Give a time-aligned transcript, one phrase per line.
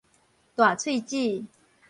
[0.55, 1.45] 大喙舌